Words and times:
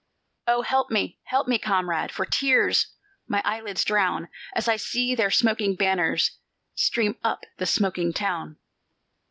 "Oh, 0.47 0.63
help 0.63 0.89
me, 0.89 1.19
help 1.25 1.47
me, 1.47 1.59
comrade! 1.59 2.11
For 2.11 2.25
tears 2.25 2.87
my 3.27 3.39
eyelids 3.45 3.83
drown, 3.85 4.29
As 4.55 4.67
I 4.67 4.75
see 4.75 5.13
their 5.13 5.29
smoking 5.29 5.75
banners 5.75 6.39
Stream 6.73 7.17
up 7.23 7.45
the 7.57 7.67
smoking 7.67 8.11
town. 8.11 8.57